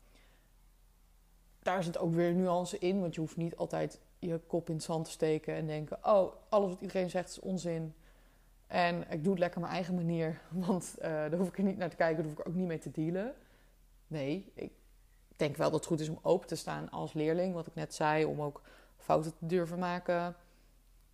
Daar 1.60 1.84
zit 1.84 1.98
ook 1.98 2.14
weer 2.14 2.34
nuance 2.34 2.78
in, 2.80 3.00
want 3.00 3.16
je 3.16 3.20
hoeft 3.20 3.38
niet 3.38 3.56
altijd 3.56 4.00
je 4.20 4.40
kop 4.48 4.70
in 4.70 4.76
het 4.76 4.84
zand 4.84 5.06
te 5.06 5.12
steken 5.12 5.54
en 5.54 5.68
denken: 5.68 5.98
oh, 6.04 6.34
alles 6.50 6.70
wat 6.70 6.82
iedereen 6.82 7.10
zegt 7.10 7.30
is 7.30 7.40
onzin. 7.40 7.94
En 8.68 9.06
ik 9.10 9.24
doe 9.24 9.32
het 9.32 9.40
lekker 9.40 9.62
mijn 9.62 9.74
eigen 9.74 9.96
manier, 9.96 10.42
want 10.68 10.96
uh, 10.98 11.04
daar 11.04 11.36
hoef 11.36 11.48
ik 11.48 11.58
er 11.58 11.64
niet 11.64 11.78
naar 11.78 11.90
te 11.90 11.96
kijken, 11.96 12.16
daar 12.16 12.32
hoef 12.32 12.40
ik 12.40 12.48
ook 12.48 12.56
niet 12.56 12.68
mee 12.68 12.80
te 12.80 12.92
dealen. 12.92 13.34
Nee, 14.08 14.52
ik 14.54 14.72
denk 15.36 15.56
wel 15.56 15.72
dat 15.72 15.80
het 15.80 15.88
goed 15.88 16.00
is 16.00 16.10
om 16.10 16.20
open 16.22 16.48
te 16.48 16.56
staan 16.56 16.90
als 16.90 17.14
leerling, 17.14 17.54
wat 17.54 17.68
ik 17.68 17.76
net 17.76 17.94
zei, 17.94 18.26
om 18.26 18.42
ook 18.42 18.62
fouten 18.98 19.32
te 19.38 19.46
durven 19.46 19.80
maken, 19.80 20.36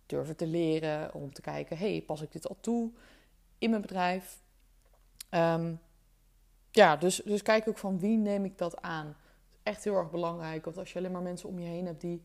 durven 0.06 0.36
te 0.36 0.46
leren, 0.46 1.14
om 1.14 1.32
te 1.32 1.40
kijken: 1.40 1.78
hey, 1.78 2.02
pas 2.06 2.22
ik 2.22 2.32
dit 2.32 2.48
al 2.48 2.56
toe 2.60 2.90
in 3.58 3.70
mijn 3.70 3.82
bedrijf? 3.82 4.42
Um, 5.30 5.80
ja, 6.70 6.96
dus, 6.96 7.16
dus 7.24 7.42
kijk 7.42 7.68
ook 7.68 7.78
van 7.78 7.98
wie 7.98 8.16
neem 8.18 8.44
ik 8.44 8.58
dat 8.58 8.82
aan. 8.82 9.16
Echt 9.62 9.84
heel 9.84 9.94
erg 9.94 10.10
belangrijk, 10.10 10.64
want 10.64 10.78
als 10.78 10.92
je 10.92 10.98
alleen 10.98 11.12
maar 11.12 11.22
mensen 11.22 11.48
om 11.48 11.58
je 11.58 11.68
heen 11.68 11.86
hebt 11.86 12.00
die 12.00 12.22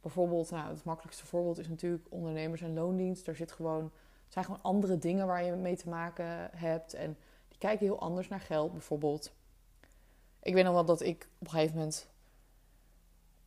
bijvoorbeeld, 0.00 0.50
nou, 0.50 0.68
het 0.68 0.84
makkelijkste 0.84 1.26
voorbeeld 1.26 1.58
is 1.58 1.68
natuurlijk 1.68 2.06
ondernemers 2.08 2.60
en 2.60 2.74
loondienst. 2.74 3.26
Er 3.26 3.36
zit 3.36 3.52
gewoon, 3.52 3.92
zijn 4.28 4.44
gewoon 4.44 4.62
andere 4.62 4.98
dingen 4.98 5.26
waar 5.26 5.44
je 5.44 5.52
mee 5.52 5.76
te 5.76 5.88
maken 5.88 6.50
hebt. 6.56 6.94
En 6.94 7.16
die 7.48 7.58
kijken 7.58 7.86
heel 7.86 8.00
anders 8.00 8.28
naar 8.28 8.40
geld, 8.40 8.72
bijvoorbeeld. 8.72 9.32
Ik 10.42 10.54
weet 10.54 10.64
nog 10.64 10.72
wel 10.72 10.84
dat 10.84 11.00
ik 11.00 11.28
op 11.38 11.46
een 11.46 11.52
gegeven 11.52 11.76
moment 11.76 12.08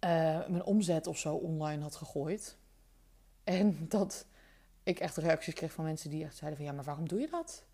uh, 0.04 0.48
mijn 0.48 0.64
omzet 0.64 1.08
of 1.08 1.18
zo 1.18 1.36
online 1.36 1.82
had 1.82 1.96
gegooid. 1.96 2.58
En 3.44 3.78
dat 3.90 4.26
ik 4.88 5.00
echt 5.00 5.18
reacties 5.18 5.54
kreeg 5.54 5.72
van 5.72 5.84
mensen 5.84 6.10
die 6.10 6.24
echt 6.24 6.36
zeiden 6.36 6.60
van... 6.60 6.68
ja, 6.68 6.74
maar 6.74 6.84
waarom 6.84 7.08
doe 7.08 7.20
je 7.20 7.28
dat? 7.30 7.66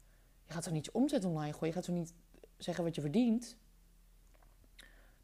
Je 0.46 0.53
gaat 0.53 0.63
toch 0.63 0.74
niet 0.74 0.86
je 0.86 0.93
omzet 0.93 1.25
online 1.25 1.53
gooien? 1.53 1.67
Je 1.67 1.74
gaat 1.74 1.84
toch 1.84 1.96
niet 1.96 2.13
zeggen 2.58 2.84
wat 2.84 2.96
je 2.96 3.01
verdient? 3.01 3.58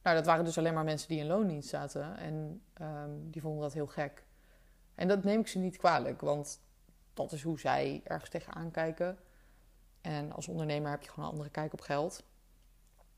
Nou, 0.02 0.16
dat 0.16 0.26
waren 0.26 0.46
dus 0.46 0.58
alleen 0.58 0.74
maar 0.74 0.84
mensen 0.84 1.08
die 1.08 1.20
in 1.20 1.26
loondienst 1.26 1.70
zaten. 1.70 2.18
En 2.18 2.62
um, 2.82 3.32
die 3.32 3.42
vonden 3.42 3.62
dat 3.62 3.74
heel 3.74 3.88
gek. 3.88 4.26
En 4.96 5.08
dat 5.08 5.24
neem 5.24 5.40
ik 5.40 5.48
ze 5.48 5.60
niet 5.60 5.78
kwalijk, 5.78 6.22
want 6.22 6.60
dat 7.14 7.32
is 7.32 7.42
hoe 7.42 7.60
zij 7.60 8.02
ergens 8.04 8.30
tegenaan 8.30 8.72
kijken. 8.72 9.18
En 10.02 10.32
als 10.32 10.48
ondernemer 10.48 10.92
heb 10.92 11.02
je 11.02 11.10
gewoon 11.10 11.26
een 11.26 11.32
andere 11.32 11.50
kijk 11.50 11.74
op 11.74 11.82
geld. 11.82 12.24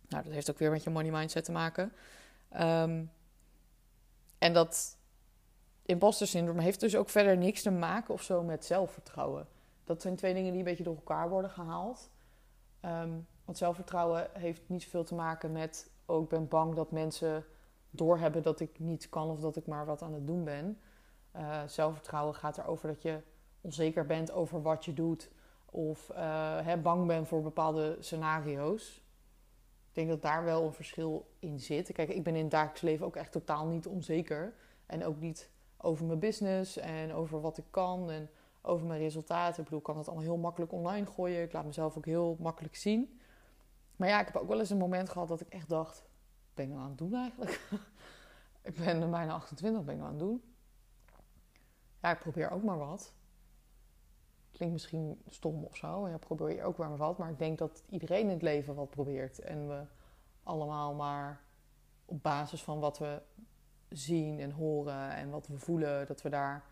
Nou, 0.08 0.24
dat 0.24 0.34
heeft 0.34 0.50
ook 0.50 0.58
weer 0.58 0.72
met 0.72 0.84
je 0.84 0.90
money 0.90 1.12
mindset 1.12 1.44
te 1.46 1.52
maken. 1.52 1.94
Um, 2.54 3.12
en 4.38 4.54
dat 4.54 4.98
imposter 5.86 6.28
syndroom 6.28 6.58
heeft 6.58 6.80
dus 6.80 6.96
ook 6.96 7.10
verder 7.10 7.38
niks 7.38 7.62
te 7.62 7.72
maken 7.72 8.14
of 8.14 8.22
zo 8.22 8.44
met 8.44 8.66
zelfvertrouwen. 8.66 9.48
Dat 9.84 10.02
zijn 10.02 10.16
twee 10.16 10.34
dingen 10.34 10.50
die 10.50 10.60
een 10.60 10.66
beetje 10.66 10.84
door 10.84 10.96
elkaar 10.96 11.30
worden 11.30 11.52
gehaald. 11.52 12.10
Um, 12.86 13.28
want 13.46 13.58
zelfvertrouwen 13.58 14.30
heeft 14.34 14.62
niet 14.66 14.84
zoveel 14.84 15.04
te 15.04 15.16
maken 15.16 15.52
met 15.52 15.92
oh, 16.06 16.24
ik 16.24 16.30
ben 16.30 16.48
bang 16.48 16.76
dat 16.76 16.92
mensen 16.92 17.46
doorhebben 17.90 18.44
dat 18.44 18.60
ik 18.60 18.80
niets 18.80 19.10
kan 19.10 19.30
of 19.30 19.40
dat 19.40 19.56
ik 19.56 19.68
maar 19.68 19.86
wat 19.86 20.02
aan 20.02 20.14
het 20.14 20.28
doen 20.28 20.44
ben. 20.44 20.80
Uh, 21.36 21.62
zelfvertrouwen 21.68 22.36
gaat 22.36 22.58
erover 22.58 22.88
dat 22.88 23.02
je 23.02 23.22
onzeker 23.62 24.06
bent 24.06 24.32
over 24.32 24.62
wat 24.62 24.86
je 24.86 24.94
doet 24.94 25.32
of 25.66 26.12
uh, 26.12 26.74
bang 26.82 27.08
bent 27.08 27.28
voor 27.28 27.42
bepaalde 27.42 27.98
scenario's. 28.00 29.02
Ik 29.88 29.98
denk 29.98 30.10
dat 30.10 30.22
daar 30.22 30.44
wel 30.44 30.64
een 30.64 30.74
verschil 30.74 31.30
in 31.40 31.60
zit. 31.60 31.92
Kijk, 31.92 32.10
ik 32.10 32.24
ben 32.24 32.36
in 32.36 32.42
het 32.42 32.52
dagelijks 32.52 32.82
leven 32.82 33.06
ook 33.06 33.16
echt 33.16 33.32
totaal 33.32 33.66
niet 33.66 33.88
onzeker. 33.88 34.54
En 34.86 35.06
ook 35.06 35.20
niet 35.20 35.50
over 35.82 36.06
mijn 36.06 36.20
business 36.20 36.78
en 36.78 37.14
over 37.14 37.42
wat 37.42 37.58
ik 37.58 37.66
kan 37.70 38.12
en 38.12 38.30
over 38.62 38.88
mijn 38.88 39.00
resultaten. 39.00 39.58
Ik 39.58 39.64
bedoel, 39.64 39.80
ik 39.80 39.86
kan 39.86 39.98
het 39.98 40.08
allemaal 40.08 40.26
heel 40.26 40.38
makkelijk 40.38 40.72
online 40.72 41.06
gooien. 41.06 41.42
Ik 41.42 41.54
laat 41.54 41.66
mezelf 41.66 41.98
ook 41.98 42.06
heel 42.06 42.38
makkelijk 42.40 42.76
zien. 42.76 43.20
Maar 43.96 44.08
ja, 44.08 44.20
ik 44.20 44.26
heb 44.26 44.36
ook 44.36 44.48
wel 44.48 44.60
eens 44.60 44.70
een 44.70 44.78
moment 44.78 45.10
gehad 45.10 45.28
dat 45.28 45.42
ik 45.42 45.50
echt 45.50 45.70
dacht: 45.70 46.04
ben 46.54 46.66
ik 46.66 46.72
nou 46.72 46.84
aan 46.84 46.90
het 46.90 46.98
doen 46.98 47.14
eigenlijk? 47.14 47.62
ik 48.70 48.76
ben 48.76 49.12
bijna 49.12 49.34
28, 49.34 49.84
ben 49.84 49.94
ik 49.94 50.00
nou 50.00 50.12
aan 50.12 50.20
het 50.20 50.28
doen? 50.28 50.44
Ja, 52.02 52.12
ik 52.12 52.20
probeer 52.20 52.50
ook 52.50 52.64
maar 52.64 52.78
wat. 52.78 53.14
Klinkt 54.52 54.74
misschien 54.74 55.22
stom 55.28 55.64
of 55.64 55.76
zo. 55.76 56.08
Ja, 56.08 56.18
probeer 56.18 56.56
je 56.56 56.64
ook 56.64 56.78
maar 56.78 56.98
wat. 56.98 57.18
Maar 57.18 57.30
ik 57.30 57.40
denk 57.40 57.58
dat 57.58 57.84
iedereen 57.90 58.22
in 58.22 58.30
het 58.30 58.42
leven 58.42 58.76
wat 58.76 58.90
probeert. 58.90 59.40
En 59.40 59.68
we 59.68 59.84
allemaal 60.44 60.94
maar 60.94 61.42
op 62.06 62.24
basis 62.24 62.64
van 62.64 62.80
wat 62.80 62.98
we 62.98 63.22
zien 63.92 64.40
en 64.40 64.52
horen 64.52 65.16
en 65.16 65.30
wat 65.30 65.48
we 65.48 65.58
voelen, 65.58 66.08
dat 66.08 66.22
we 66.22 66.30
daar 66.30 66.64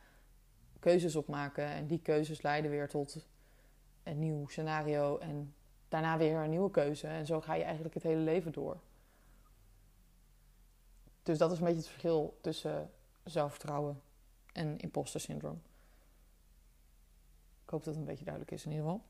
keuzes 0.80 1.16
op 1.16 1.28
maken. 1.28 1.66
En 1.66 1.88
die 1.88 2.02
keuzes 2.02 2.42
leiden 2.42 2.72
weer 2.72 2.90
tot 2.90 3.28
een 4.04 4.20
nieuw 4.20 4.48
scenario 4.48 5.18
en 5.18 5.54
daarna 5.88 6.18
weer 6.18 6.38
een 6.38 6.50
nieuwe 6.50 6.72
keuze. 6.72 7.08
En 7.08 7.26
zo 7.26 7.42
ga 7.42 7.54
je 7.54 7.64
eigenlijk 7.64 7.94
het 7.94 8.04
hele 8.04 8.22
leven 8.22 8.52
door. 8.52 8.80
Dus 11.24 11.38
dat 11.38 11.52
is 11.52 11.58
een 11.58 11.64
beetje 11.64 11.80
het 11.80 11.90
verschil 11.90 12.38
tussen 12.42 12.92
zelfvertrouwen 13.24 14.02
en 14.54 14.78
imposter 14.78 15.20
syndroom. 15.20 15.62
Ik 17.64 17.70
hoop 17.70 17.84
dat 17.84 17.94
het 17.94 18.04
een 18.04 18.10
beetje 18.10 18.26
duidelijk 18.26 18.54
is 18.54 18.66
in 18.66 18.72
ieder 18.72 18.86
geval. 18.86 19.06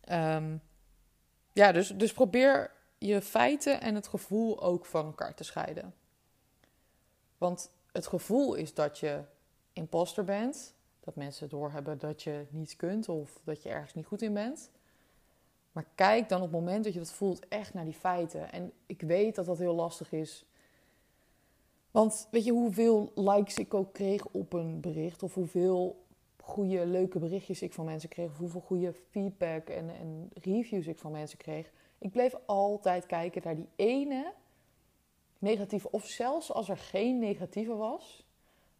Ehm, 0.00 0.56
ja, 1.52 1.72
dus, 1.72 1.88
dus 1.88 2.12
probeer 2.12 2.70
je 2.98 3.20
feiten 3.22 3.80
en 3.80 3.94
het 3.94 4.06
gevoel 4.06 4.62
ook 4.62 4.86
van 4.86 5.06
elkaar 5.06 5.34
te 5.34 5.44
scheiden. 5.44 5.94
Want 7.42 7.70
het 7.92 8.06
gevoel 8.06 8.54
is 8.54 8.74
dat 8.74 8.98
je 8.98 9.20
imposter 9.72 10.24
bent. 10.24 10.74
Dat 11.00 11.16
mensen 11.16 11.48
doorhebben 11.48 11.98
dat 11.98 12.22
je 12.22 12.46
niets 12.50 12.76
kunt 12.76 13.08
of 13.08 13.40
dat 13.44 13.62
je 13.62 13.68
ergens 13.68 13.94
niet 13.94 14.06
goed 14.06 14.22
in 14.22 14.34
bent. 14.34 14.70
Maar 15.72 15.86
kijk 15.94 16.28
dan 16.28 16.38
op 16.42 16.52
het 16.52 16.60
moment 16.60 16.84
dat 16.84 16.92
je 16.92 16.98
dat 16.98 17.12
voelt 17.12 17.48
echt 17.48 17.74
naar 17.74 17.84
die 17.84 17.94
feiten. 17.94 18.52
En 18.52 18.72
ik 18.86 19.00
weet 19.00 19.34
dat 19.34 19.46
dat 19.46 19.58
heel 19.58 19.74
lastig 19.74 20.12
is. 20.12 20.46
Want 21.90 22.28
weet 22.30 22.44
je 22.44 22.52
hoeveel 22.52 23.12
likes 23.14 23.56
ik 23.56 23.74
ook 23.74 23.92
kreeg 23.92 24.26
op 24.26 24.52
een 24.52 24.80
bericht? 24.80 25.22
Of 25.22 25.34
hoeveel 25.34 26.04
goede, 26.42 26.86
leuke 26.86 27.18
berichtjes 27.18 27.62
ik 27.62 27.72
van 27.72 27.84
mensen 27.84 28.08
kreeg? 28.08 28.30
Of 28.30 28.38
hoeveel 28.38 28.60
goede 28.60 28.94
feedback 29.10 29.68
en, 29.68 29.90
en 29.90 30.30
reviews 30.34 30.86
ik 30.86 30.98
van 30.98 31.12
mensen 31.12 31.38
kreeg? 31.38 31.70
Ik 31.98 32.10
bleef 32.10 32.34
altijd 32.46 33.06
kijken 33.06 33.42
naar 33.44 33.56
die 33.56 33.68
ene 33.76 34.32
negatieve. 35.42 35.90
Of 35.90 36.06
zelfs 36.06 36.52
als 36.52 36.68
er 36.68 36.78
geen 36.78 37.18
negatieve 37.18 37.74
was, 37.74 38.26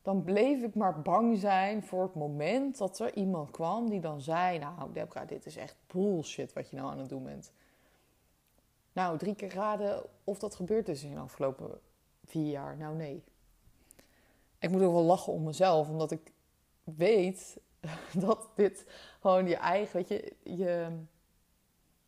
dan 0.03 0.25
bleef 0.25 0.63
ik 0.63 0.75
maar 0.75 1.03
bang 1.03 1.39
zijn 1.39 1.83
voor 1.83 2.03
het 2.03 2.15
moment 2.15 2.79
dat 2.79 2.99
er 2.99 3.15
iemand 3.15 3.51
kwam 3.51 3.91
die 3.91 4.01
dan 4.01 4.21
zei: 4.21 4.59
Nou, 4.59 4.93
Debra, 4.93 5.25
dit 5.25 5.47
is 5.47 5.57
echt 5.57 5.77
bullshit 5.87 6.53
wat 6.53 6.71
je 6.71 6.77
nou 6.77 6.91
aan 6.91 6.99
het 6.99 7.09
doen 7.09 7.25
bent. 7.25 7.53
Nou, 8.93 9.19
drie 9.19 9.35
keer 9.35 9.55
raden 9.55 10.03
of 10.25 10.39
dat 10.39 10.55
gebeurd 10.55 10.89
is 10.89 11.03
in 11.03 11.15
de 11.15 11.21
afgelopen 11.21 11.81
vier 12.25 12.51
jaar. 12.51 12.77
Nou, 12.77 12.97
nee. 12.97 13.25
Ik 14.59 14.71
moet 14.71 14.83
ook 14.83 14.93
wel 14.93 15.03
lachen 15.03 15.33
om 15.33 15.43
mezelf, 15.43 15.89
omdat 15.89 16.11
ik 16.11 16.33
weet 16.85 17.61
dat 18.27 18.49
dit 18.55 18.87
gewoon 19.21 19.49
je 19.49 19.57
eigen, 19.57 19.97
weet 19.97 20.09
je, 20.09 20.33
je, 20.43 20.99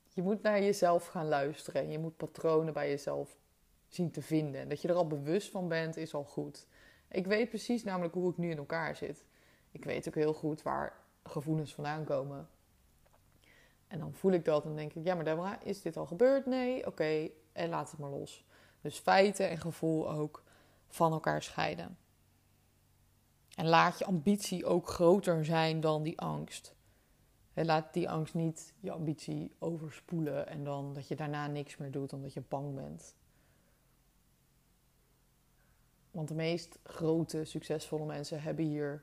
je 0.09 0.23
moet 0.23 0.43
naar 0.43 0.63
jezelf 0.63 1.07
gaan 1.07 1.29
luisteren. 1.29 1.83
En 1.83 1.91
je 1.91 1.99
moet 1.99 2.17
patronen 2.17 2.73
bij 2.73 2.89
jezelf 2.89 3.37
zien 3.95 4.11
te 4.11 4.23
vinden. 4.23 4.61
En 4.61 4.69
dat 4.69 4.83
je 4.83 4.89
er 4.89 4.95
al 4.95 5.07
bewust 5.07 5.51
van 5.51 5.69
bent, 5.69 5.97
is 5.97 6.15
al 6.15 6.25
goed. 6.25 6.67
Ik 7.09 7.27
weet 7.27 7.49
precies 7.49 7.85
namelijk 7.85 8.15
hoe 8.15 8.31
ik 8.31 8.37
nu 8.37 8.51
in 8.51 8.59
elkaar 8.59 8.97
zit. 8.97 9.25
Ik 9.71 9.85
weet 9.85 10.09
ook 10.09 10.15
heel 10.15 10.35
goed 10.35 10.63
waar 10.63 10.97
gevoelens 11.23 11.75
vandaan 11.75 12.05
komen. 12.05 12.49
En 13.87 13.99
dan 13.99 14.15
voel 14.15 14.33
ik 14.33 14.45
dat 14.45 14.65
en 14.65 14.77
denk 14.77 14.93
ik, 14.93 15.05
ja, 15.05 15.15
maar 15.15 15.25
Deborah, 15.25 15.55
is 15.63 15.83
dit 15.83 15.97
al 15.97 16.07
gebeurd? 16.07 16.47
Nee, 16.47 16.87
oké, 16.87 17.29
en 17.53 17.69
laat 17.69 17.91
het 17.91 18.01
maar 18.01 18.11
los. 18.11 18.45
Dus 18.81 18.99
feiten 18.99 19.49
en 19.49 19.59
gevoel 19.59 20.11
ook 20.11 20.43
van 20.89 21.13
elkaar 21.13 21.43
scheiden. 21.43 21.99
En 23.55 23.67
laat 23.67 23.99
je 23.99 24.05
ambitie 24.05 24.67
ook 24.67 24.89
groter 24.89 25.45
zijn 25.45 25.81
dan 25.81 26.03
die 26.03 26.21
angst. 26.21 26.75
En 27.53 27.67
laat 27.67 27.93
die 27.93 28.11
angst 28.11 28.35
niet 28.35 28.75
je 28.81 28.91
ambitie 28.91 29.55
overspoelen 29.59 30.49
en 30.49 30.65
dan 30.65 30.93
dat 30.95 31.09
je 31.09 31.17
daarna 31.17 31.47
niks 31.47 31.77
meer 31.77 31.91
doet 31.91 32.13
omdat 32.13 32.33
je 32.33 32.43
bang 32.49 32.75
bent. 32.75 33.15
Want 36.15 36.29
de 36.29 36.35
meest 36.35 36.79
grote, 36.83 37.45
succesvolle 37.45 38.07
mensen 38.07 38.43
hebben 38.43 38.65
hier 38.65 39.03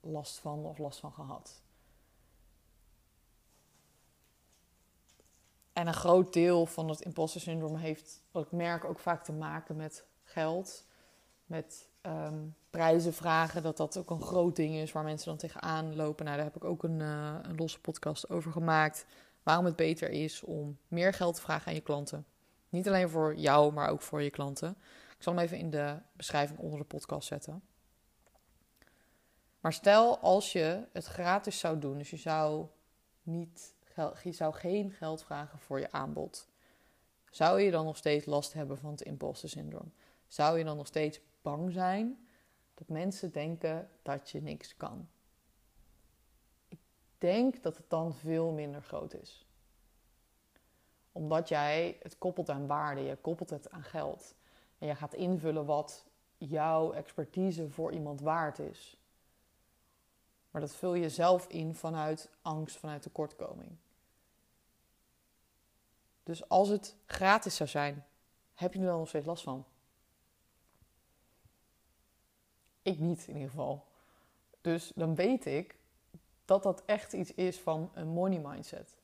last 0.00 0.38
van 0.38 0.64
of 0.64 0.78
last 0.78 1.00
van 1.00 1.12
gehad. 1.12 1.62
En 5.72 5.86
een 5.86 5.94
groot 5.94 6.32
deel 6.32 6.66
van 6.66 6.88
het 6.88 7.00
imposter 7.00 7.40
syndroom 7.40 7.76
heeft, 7.76 8.22
wat 8.30 8.44
ik 8.44 8.52
merk, 8.52 8.84
ook 8.84 8.98
vaak 8.98 9.24
te 9.24 9.32
maken 9.32 9.76
met 9.76 10.04
geld. 10.22 10.86
Met 11.46 11.88
um, 12.02 12.54
prijzen 12.70 13.14
vragen, 13.14 13.62
dat 13.62 13.76
dat 13.76 13.96
ook 13.96 14.10
een 14.10 14.22
groot 14.22 14.56
ding 14.56 14.74
is 14.74 14.92
waar 14.92 15.04
mensen 15.04 15.28
dan 15.28 15.36
tegenaan 15.36 15.96
lopen. 15.96 16.24
Nou, 16.24 16.36
daar 16.36 16.46
heb 16.46 16.56
ik 16.56 16.64
ook 16.64 16.82
een, 16.82 17.00
uh, 17.00 17.38
een 17.42 17.56
losse 17.56 17.80
podcast 17.80 18.30
over 18.30 18.52
gemaakt. 18.52 19.06
Waarom 19.42 19.64
het 19.64 19.76
beter 19.76 20.10
is 20.10 20.42
om 20.42 20.78
meer 20.88 21.12
geld 21.12 21.34
te 21.34 21.40
vragen 21.40 21.66
aan 21.66 21.74
je 21.74 21.80
klanten. 21.80 22.26
Niet 22.68 22.88
alleen 22.88 23.08
voor 23.08 23.34
jou, 23.34 23.72
maar 23.72 23.88
ook 23.88 24.02
voor 24.02 24.22
je 24.22 24.30
klanten. 24.30 24.76
Zal 25.24 25.34
hem 25.34 25.44
even 25.44 25.58
in 25.58 25.70
de 25.70 25.98
beschrijving 26.12 26.58
onder 26.58 26.78
de 26.78 26.84
podcast 26.84 27.28
zetten. 27.28 27.62
Maar 29.60 29.72
stel 29.72 30.18
als 30.18 30.52
je 30.52 30.86
het 30.92 31.04
gratis 31.04 31.58
zou 31.58 31.78
doen, 31.78 31.98
dus 31.98 32.10
je 32.10 32.16
zou, 32.16 32.66
niet, 33.22 33.74
je 34.22 34.32
zou 34.32 34.54
geen 34.54 34.90
geld 34.90 35.24
vragen 35.24 35.58
voor 35.58 35.80
je 35.80 35.92
aanbod, 35.92 36.48
zou 37.30 37.60
je 37.60 37.70
dan 37.70 37.84
nog 37.84 37.96
steeds 37.96 38.26
last 38.26 38.52
hebben 38.52 38.78
van 38.78 38.90
het 38.90 39.00
imposter 39.00 39.48
syndroom? 39.48 39.92
Zou 40.26 40.58
je 40.58 40.64
dan 40.64 40.76
nog 40.76 40.86
steeds 40.86 41.20
bang 41.42 41.72
zijn 41.72 42.28
dat 42.74 42.88
mensen 42.88 43.32
denken 43.32 43.90
dat 44.02 44.30
je 44.30 44.42
niks 44.42 44.76
kan? 44.76 45.08
Ik 46.68 46.80
denk 47.18 47.62
dat 47.62 47.76
het 47.76 47.90
dan 47.90 48.14
veel 48.14 48.52
minder 48.52 48.82
groot 48.82 49.14
is. 49.14 49.46
Omdat 51.12 51.48
jij 51.48 51.98
het 52.02 52.18
koppelt 52.18 52.50
aan 52.50 52.66
waarde, 52.66 53.00
je 53.00 53.16
koppelt 53.16 53.50
het 53.50 53.70
aan 53.70 53.84
geld. 53.84 54.34
En 54.84 54.90
je 54.90 54.96
gaat 54.96 55.14
invullen 55.14 55.64
wat 55.66 56.04
jouw 56.38 56.92
expertise 56.92 57.70
voor 57.70 57.92
iemand 57.92 58.20
waard 58.20 58.58
is. 58.58 58.96
Maar 60.50 60.60
dat 60.60 60.74
vul 60.74 60.94
je 60.94 61.10
zelf 61.10 61.46
in 61.46 61.74
vanuit 61.74 62.30
angst, 62.42 62.76
vanuit 62.76 63.02
tekortkoming. 63.02 63.76
Dus 66.22 66.48
als 66.48 66.68
het 66.68 66.96
gratis 67.06 67.56
zou 67.56 67.68
zijn, 67.68 68.04
heb 68.54 68.72
je 68.72 68.80
er 68.80 68.86
dan 68.86 68.98
nog 68.98 69.08
steeds 69.08 69.26
last 69.26 69.42
van? 69.42 69.64
Ik 72.82 72.98
niet 72.98 73.26
in 73.26 73.34
ieder 73.34 73.50
geval. 73.50 73.84
Dus 74.60 74.92
dan 74.94 75.14
weet 75.14 75.46
ik 75.46 75.76
dat 76.44 76.62
dat 76.62 76.84
echt 76.84 77.12
iets 77.12 77.34
is 77.34 77.60
van 77.60 77.90
een 77.94 78.08
money 78.08 78.38
mindset. 78.38 78.96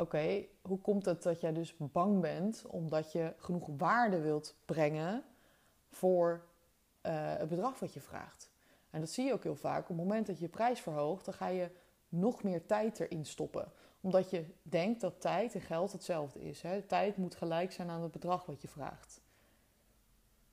Oké, 0.00 0.46
hoe 0.62 0.78
komt 0.78 1.04
het 1.04 1.22
dat 1.22 1.40
jij 1.40 1.52
dus 1.52 1.76
bang 1.76 2.20
bent 2.20 2.66
omdat 2.66 3.12
je 3.12 3.34
genoeg 3.36 3.68
waarde 3.76 4.20
wilt 4.20 4.56
brengen 4.64 5.24
voor 5.88 6.44
uh, 7.02 7.12
het 7.36 7.48
bedrag 7.48 7.78
wat 7.78 7.94
je 7.94 8.00
vraagt? 8.00 8.50
En 8.90 9.00
dat 9.00 9.10
zie 9.10 9.24
je 9.24 9.32
ook 9.32 9.42
heel 9.42 9.56
vaak. 9.56 9.82
Op 9.82 9.88
het 9.88 9.96
moment 9.96 10.26
dat 10.26 10.38
je 10.38 10.44
je 10.44 10.50
prijs 10.50 10.80
verhoogt, 10.80 11.24
dan 11.24 11.34
ga 11.34 11.46
je 11.46 11.70
nog 12.08 12.42
meer 12.42 12.66
tijd 12.66 13.00
erin 13.00 13.24
stoppen. 13.24 13.72
Omdat 14.00 14.30
je 14.30 14.44
denkt 14.62 15.00
dat 15.00 15.20
tijd 15.20 15.54
en 15.54 15.60
geld 15.60 15.92
hetzelfde 15.92 16.40
is. 16.40 16.62
Hè? 16.62 16.82
Tijd 16.82 17.16
moet 17.16 17.34
gelijk 17.34 17.72
zijn 17.72 17.90
aan 17.90 18.02
het 18.02 18.12
bedrag 18.12 18.46
wat 18.46 18.62
je 18.62 18.68
vraagt. 18.68 19.20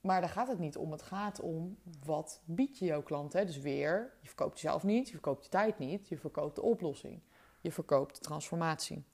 Maar 0.02 0.22
daar 0.22 0.30
gaat 0.30 0.48
het 0.48 0.60
niet 0.60 0.78
om. 0.78 0.92
Het 0.92 1.02
gaat 1.02 1.40
om 1.40 1.78
wat 2.06 2.42
biedt 2.46 2.78
je 2.78 2.86
jouw 2.86 3.04
klant. 3.04 3.34
Hè? 3.34 3.46
Dus 3.46 3.60
weer, 3.60 4.14
je 4.22 4.28
verkoopt 4.28 4.60
jezelf 4.60 4.84
niet, 4.84 5.06
je 5.06 5.14
verkoopt 5.14 5.44
je 5.44 5.50
tijd 5.50 5.80
niet, 5.80 6.08
je 6.08 6.18
verkoopt 6.18 6.56
de 6.56 6.62
oplossing. 6.62 7.22
Je 7.62 7.72
verkoopt 7.72 8.16
de 8.16 8.22
transformatie. 8.22 9.06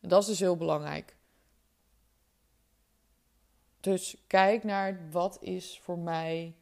Dat 0.00 0.22
is 0.22 0.28
dus 0.28 0.40
heel 0.40 0.56
belangrijk. 0.56 1.16
Dus 3.80 4.16
kijk 4.26 4.64
naar 4.64 5.10
wat 5.10 5.42
is 5.42 5.80
voor 5.80 5.98
mij 5.98 6.54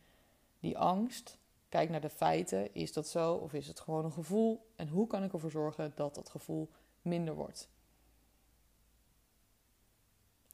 die 0.60 0.78
angst. 0.78 1.38
Kijk 1.68 1.90
naar 1.90 2.00
de 2.00 2.10
feiten. 2.10 2.74
Is 2.74 2.92
dat 2.92 3.08
zo 3.08 3.34
of 3.34 3.52
is 3.52 3.66
het 3.66 3.80
gewoon 3.80 4.04
een 4.04 4.12
gevoel? 4.12 4.66
En 4.76 4.88
hoe 4.88 5.06
kan 5.06 5.22
ik 5.22 5.32
ervoor 5.32 5.50
zorgen 5.50 5.92
dat 5.94 6.14
dat 6.14 6.28
gevoel 6.28 6.70
minder 7.02 7.34
wordt? 7.34 7.68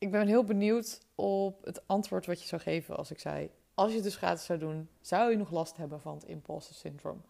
ik 0.02 0.10
ben 0.10 0.26
heel 0.26 0.44
benieuwd 0.44 1.00
op 1.14 1.64
het 1.64 1.88
antwoord 1.88 2.26
wat 2.26 2.40
je 2.40 2.48
zou 2.48 2.60
geven 2.60 2.96
als 2.96 3.10
ik 3.10 3.18
zei: 3.18 3.50
Als 3.74 3.88
je 3.88 3.94
het 3.94 4.04
dus 4.04 4.16
gratis 4.16 4.44
zou 4.44 4.58
doen, 4.58 4.88
zou 5.00 5.30
je 5.30 5.36
nog 5.36 5.50
last 5.50 5.76
hebben 5.76 6.00
van 6.00 6.14
het 6.14 6.24
imposter 6.24 6.74
syndroom? 6.74 7.22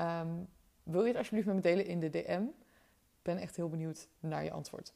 Um, 0.00 0.48
wil 0.82 1.00
je 1.00 1.08
het 1.08 1.16
alsjeblieft 1.16 1.46
met 1.46 1.54
me 1.54 1.62
delen 1.62 1.86
in 1.86 2.00
de 2.00 2.10
DM? 2.10 2.42
Ben 3.22 3.38
echt 3.38 3.56
heel 3.56 3.68
benieuwd 3.68 4.08
naar 4.20 4.44
je 4.44 4.50
antwoord. 4.50 4.94